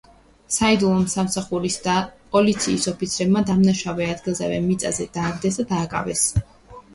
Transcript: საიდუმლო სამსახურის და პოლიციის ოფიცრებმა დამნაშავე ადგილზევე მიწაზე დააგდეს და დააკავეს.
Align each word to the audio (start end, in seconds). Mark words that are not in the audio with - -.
საიდუმლო 0.53 1.09
სამსახურის 1.11 1.75
და 1.87 1.97
პოლიციის 2.35 2.87
ოფიცრებმა 2.93 3.45
დამნაშავე 3.51 4.09
ადგილზევე 4.15 4.57
მიწაზე 4.65 5.07
დააგდეს 5.19 5.61
და 5.63 5.69
დააკავეს. 5.75 6.27